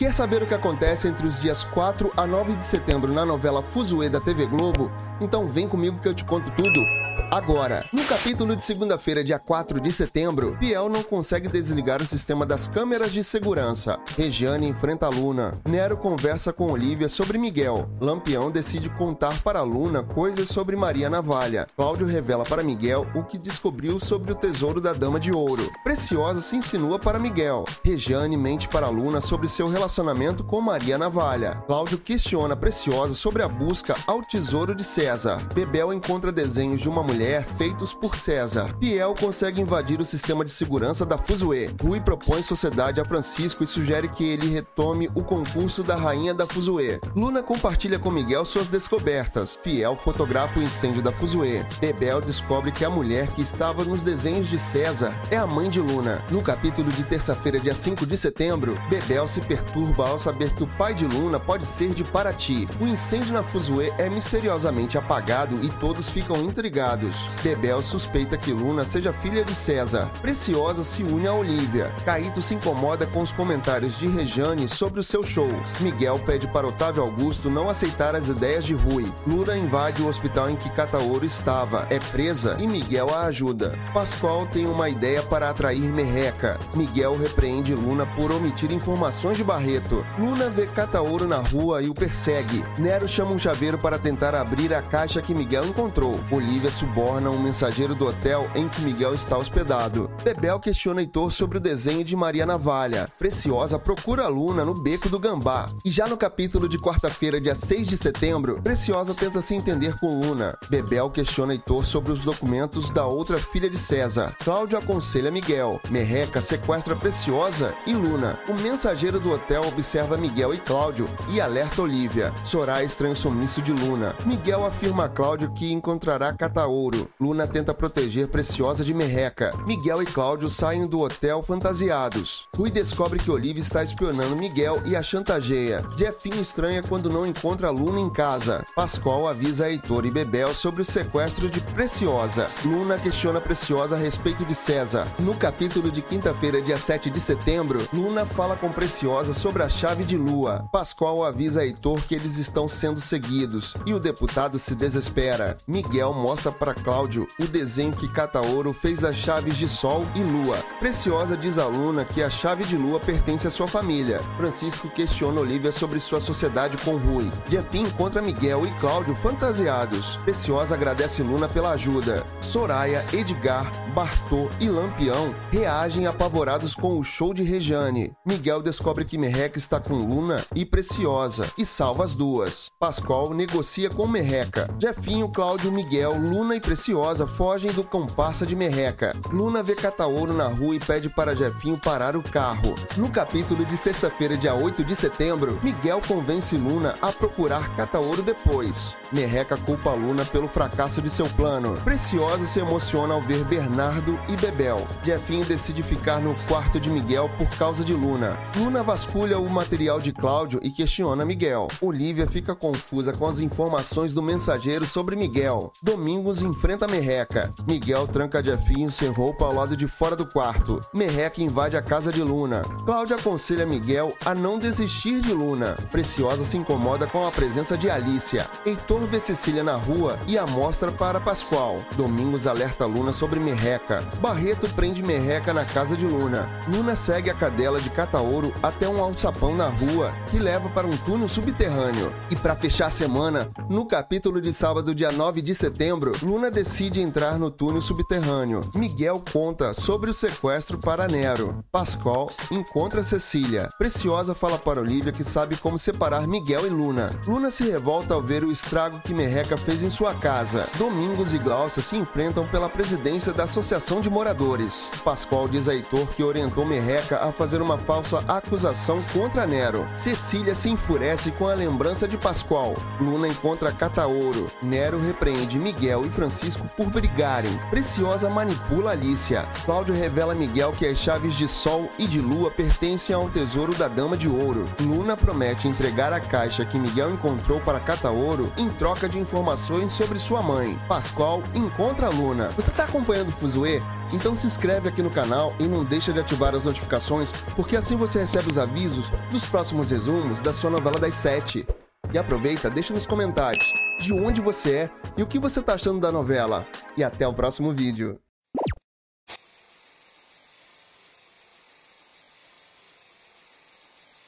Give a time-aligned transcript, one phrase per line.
[0.00, 3.62] Quer saber o que acontece entre os dias 4 a 9 de setembro na novela
[3.62, 4.90] Fuzue da TV Globo?
[5.20, 7.84] Então vem comigo que eu te conto tudo agora.
[7.92, 12.68] No capítulo de segunda-feira, dia 4 de setembro, Biel não consegue desligar o sistema das
[12.68, 13.98] câmeras de segurança.
[14.16, 15.54] Regiane enfrenta Luna.
[15.68, 17.90] Nero conversa com Olivia sobre Miguel.
[18.00, 21.66] Lampião decide contar para Luna coisas sobre Maria Navalha.
[21.76, 25.70] Cláudio revela para Miguel o que descobriu sobre o tesouro da Dama de Ouro.
[25.82, 27.64] Preciosa se insinua para Miguel.
[27.84, 31.62] Regiane mente para Luna sobre seu relacionamento com Maria Navalha.
[31.66, 35.42] Cláudio questiona Preciosa sobre a busca ao tesouro de César.
[35.54, 38.72] Bebel encontra desenhos de uma mulher feitos por César.
[38.78, 41.74] Piel consegue invadir o sistema de segurança da Fuzue.
[41.82, 46.46] Rui propõe sociedade a Francisco e sugere que ele retome o concurso da rainha da
[46.46, 47.00] Fuzue.
[47.16, 49.58] Luna compartilha com Miguel suas descobertas.
[49.60, 51.66] Fiel fotografa o incêndio da Fuzue.
[51.80, 55.80] Bebel descobre que a mulher que estava nos desenhos de César é a mãe de
[55.80, 56.24] Luna.
[56.30, 60.68] No capítulo de terça-feira, dia 5 de setembro, Bebel se perturba ao saber que o
[60.78, 62.68] pai de Luna pode ser de Paraty.
[62.80, 66.99] O incêndio na Fuzue é misteriosamente apagado e todos ficam intrigados.
[67.42, 70.08] Bebel suspeita que Luna seja filha de César.
[70.20, 71.92] Preciosa se une a Olivia.
[72.04, 75.48] Caíto se incomoda com os comentários de Rejane sobre o seu show.
[75.80, 79.10] Miguel pede para Otávio Augusto não aceitar as ideias de Rui.
[79.26, 83.78] Luna invade o hospital em que Cataoro estava, é presa e Miguel a ajuda.
[83.92, 86.58] Pascoal tem uma ideia para atrair Merreca.
[86.74, 90.06] Miguel repreende Luna por omitir informações de Barreto.
[90.18, 92.64] Luna vê Cataoro na rua e o persegue.
[92.78, 96.18] Nero chama um chaveiro para tentar abrir a caixa que Miguel encontrou.
[96.30, 100.10] Olivia suborna um mensageiro do hotel em que Miguel está hospedado.
[100.24, 103.06] Bebel questiona Heitor sobre o desenho de Maria Navalha.
[103.18, 105.68] Preciosa procura a Luna no beco do Gambá.
[105.84, 110.20] E já no capítulo de quarta-feira, dia 6 de setembro, Preciosa tenta se entender com
[110.20, 110.56] Luna.
[110.70, 114.34] Bebel questiona Heitor sobre os documentos da outra filha de César.
[114.42, 115.78] Cláudio aconselha Miguel.
[115.90, 118.40] Merreca sequestra Preciosa e Luna.
[118.48, 122.32] O mensageiro do hotel observa Miguel e Cláudio e alerta Olivia.
[122.42, 124.16] Soraya estranha o sumiço de Luna.
[124.24, 127.08] Miguel afirma a Cláudio que encontrará Cataouro ouro.
[127.20, 129.50] Luna tenta proteger Preciosa de Merreca.
[129.66, 132.48] Miguel e Cláudio saem do hotel fantasiados.
[132.56, 135.84] Rui descobre que Olivia está espionando Miguel e a chantageia.
[135.96, 138.64] Jeffinho estranha quando não encontra Luna em casa.
[138.74, 142.46] Pascoal avisa Heitor e Bebel sobre o sequestro de Preciosa.
[142.64, 145.06] Luna questiona Preciosa a respeito de César.
[145.18, 150.04] No capítulo de quinta-feira, dia 7 de setembro, Luna fala com Preciosa sobre a chave
[150.04, 150.68] de lua.
[150.72, 155.56] Pascoal avisa Heitor que eles estão sendo seguidos e o deputado se desespera.
[155.66, 160.58] Miguel mostra para Cláudio o desenho que Cataoro fez das chaves de Sol e Lua.
[160.78, 164.20] Preciosa diz à Luna que a chave de Lua pertence à sua família.
[164.36, 167.30] Francisco questiona Olivia sobre sua sociedade com Rui.
[167.48, 170.16] Jepim encontra Miguel e Cláudio fantasiados.
[170.16, 172.26] Preciosa agradece Luna pela ajuda.
[172.42, 178.12] Soraya, Edgar, Bartô e Lampião reagem apavorados com o show de Rejane.
[178.26, 182.70] Miguel descobre que Merreca está com Luna e Preciosa e salva as duas.
[182.78, 184.68] Pascoal negocia com Merreca.
[184.78, 189.14] Jefinho, Cláudio, Miguel, Luna e Preciosa fogem do comparsa de Merreca.
[189.30, 192.74] Luna vê Cataouro na rua e pede para Jefinho parar o carro.
[192.96, 198.96] No capítulo de sexta-feira, dia 8 de setembro, Miguel convence Luna a procurar Cataouro depois.
[199.12, 201.74] Merreca culpa Luna pelo fracasso de seu plano.
[201.82, 204.86] Preciosa se emociona ao ver Bernardo e Bebel.
[205.04, 208.38] Jefinho decide ficar no quarto de Miguel por causa de Luna.
[208.56, 211.68] Luna vasculha o material de Cláudio e questiona Miguel.
[211.80, 215.72] Olivia fica confusa com as informações do mensageiro sobre Miguel.
[215.82, 217.52] Domingos enfrenta Merreca.
[217.66, 220.80] Miguel tranca Jefinho sem roupa ao lado de fora do quarto.
[220.92, 222.62] Merreca invade a casa de Luna.
[222.84, 225.76] Cláudia aconselha Miguel a não desistir de Luna.
[225.90, 228.46] Preciosa se incomoda com a presença de Alicia.
[228.64, 231.76] Heitor vê Cecília na rua e a mostra para Pascoal.
[231.96, 234.02] Domingos alerta Luna sobre Merreca.
[234.20, 236.46] Barreto prende Merreca na casa de Luna.
[236.68, 240.96] Luna segue a cadela de Cataouro até um alçapão na rua que leva para um
[240.98, 242.12] túnel subterrâneo.
[242.30, 247.00] E para fechar a semana, no capítulo de sábado, dia 9 de setembro, Luna decide
[247.00, 248.60] entrar no túnel subterrâneo.
[248.76, 251.64] Miguel conta sobre o sequestro para Nero.
[251.72, 253.68] Pascoal encontra Cecília.
[253.76, 257.10] Preciosa fala para Olivia que sabe como separar Miguel e Luna.
[257.26, 260.68] Luna se revolta ao ver o estrago que Merreca fez em sua casa.
[260.78, 264.88] Domingos e Glaucia se enfrentam pela presidência da Associação de Moradores.
[265.04, 269.84] Pascoal diz a Heitor que orientou Merreca a fazer uma falsa acusação contra Nero.
[269.96, 272.74] Cecília se enfurece com a lembrança de Pascoal.
[273.00, 274.48] Luna encontra Cataouro.
[274.62, 277.50] Nero repreende Miguel e Francisco por brigarem.
[277.70, 279.42] Preciosa manipula Alicia.
[279.64, 283.74] Cláudio revela a Miguel que as chaves de Sol e de Lua pertencem ao tesouro
[283.74, 284.66] da Dama de Ouro.
[284.82, 290.18] Luna promete entregar a caixa que Miguel encontrou para Cataoro em troca de informações sobre
[290.18, 290.76] sua mãe.
[290.86, 292.50] Pascoal encontra Luna.
[292.50, 293.82] Você está acompanhando o Fuzue?
[294.12, 297.96] Então se inscreve aqui no canal e não deixa de ativar as notificações, porque assim
[297.96, 301.66] você recebe os avisos dos próximos resumos da sua novela das sete.
[302.12, 306.00] E aproveita, deixa nos comentários de onde você é e o que você está achando
[306.00, 306.66] da novela.
[306.96, 308.18] E até o próximo vídeo.